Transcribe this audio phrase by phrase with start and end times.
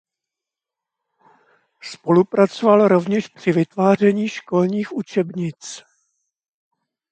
[1.81, 5.83] Spolupracoval rovněž při vytváření školních učebnic.